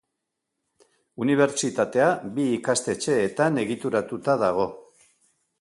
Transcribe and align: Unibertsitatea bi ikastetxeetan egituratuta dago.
Unibertsitatea 1.25 2.07
bi 2.39 2.47
ikastetxeetan 2.55 3.63
egituratuta 3.67 4.39
dago. 4.49 4.71